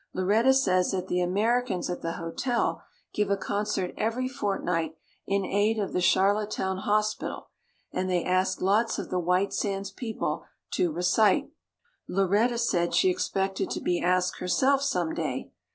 Lauretta 0.15 0.51
says 0.51 0.89
that 0.89 1.07
the 1.09 1.21
Americans 1.21 1.87
at 1.87 2.01
the 2.01 2.13
hotel 2.13 2.81
give 3.13 3.29
a 3.29 3.37
concert 3.37 3.93
every 3.99 4.27
fortnight 4.27 4.95
in 5.27 5.45
aid 5.45 5.77
of 5.77 5.93
the 5.93 6.01
Charlottetown 6.01 6.77
hospital, 6.77 7.49
and 7.93 8.09
they 8.09 8.23
ask 8.25 8.61
lots 8.63 8.97
of 8.97 9.11
the 9.11 9.19
White 9.19 9.53
Sands 9.53 9.91
people 9.91 10.43
to 10.71 10.91
recite. 10.91 11.51
Lauretta 12.09 12.57
said 12.57 12.95
she 12.95 13.11
expected 13.11 13.69
to 13.69 13.79
be 13.79 14.01
asked 14.01 14.39
herself 14.39 14.81
someday. 14.81 15.51